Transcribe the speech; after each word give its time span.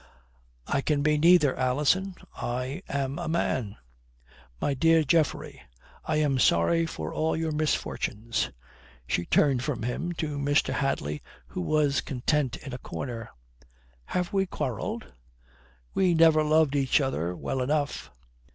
"I 0.65 0.81
can 0.81 1.03
be 1.03 1.19
neither, 1.19 1.55
Alison. 1.55 2.15
I 2.35 2.81
am 2.89 3.19
a 3.19 3.27
man." 3.27 3.77
"My 4.59 4.73
dear 4.73 5.03
Geoffrey, 5.03 5.61
I 6.05 6.15
am 6.15 6.39
sorry 6.39 6.87
for 6.87 7.13
all 7.13 7.37
your 7.37 7.51
misfortunes." 7.51 8.49
She 9.05 9.25
turned 9.27 9.63
from 9.63 9.83
him 9.83 10.11
to 10.13 10.39
Mr. 10.39 10.73
Hadley, 10.73 11.21
who 11.49 11.61
was 11.61 12.01
content 12.01 12.57
in 12.57 12.73
a 12.73 12.79
corner. 12.79 13.29
"Have 14.05 14.33
we 14.33 14.47
quarrelled?" 14.47 15.05
"We 15.93 16.15
never 16.15 16.43
loved 16.43 16.75
each 16.75 16.99
other 16.99 17.35
well 17.35 17.61
enough." 17.61 18.09